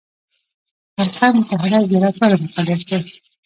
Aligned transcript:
خرقه 0.99 1.27
مطهره 1.37 1.79
زیارت 1.89 2.15
ولې 2.17 2.37
مقدس 2.43 2.81
دی؟ 2.87 2.99